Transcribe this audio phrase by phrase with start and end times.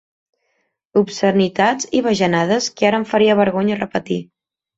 [1.01, 4.21] Obscenitats i bajanades que ara em faria vergonya repetir.